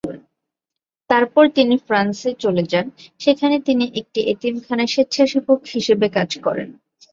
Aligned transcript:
তারপর 1.09 1.43
তিনি 1.49 1.75
ফ্রান্সে 1.87 2.31
চলে 2.43 2.63
যান, 2.71 2.85
যেখানে 3.19 3.55
তিনি 3.67 3.85
একটি 3.99 4.19
এতিমখানায় 4.33 4.91
স্বেচ্ছাসেবক 4.93 5.59
হিসেবে 5.73 6.07
কাজ 6.17 6.29
করেন। 6.45 6.69